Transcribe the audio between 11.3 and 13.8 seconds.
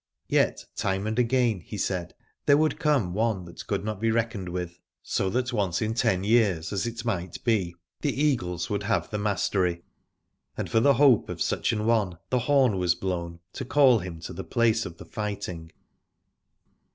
such an one the horn was blown, to